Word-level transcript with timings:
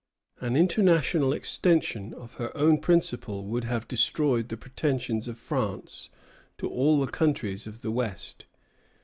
An 0.39 0.55
international 0.55 1.31
extension 1.31 2.11
of 2.15 2.33
her 2.37 2.51
own 2.57 2.79
principle 2.79 3.45
would 3.45 3.65
have 3.65 3.87
destroyed 3.87 4.49
the 4.49 4.57
pretensions 4.57 5.27
of 5.27 5.37
France 5.37 6.09
to 6.57 6.67
all 6.67 6.99
the 6.99 7.11
countries 7.11 7.67
of 7.67 7.83
the 7.83 7.91
West. 7.91 8.47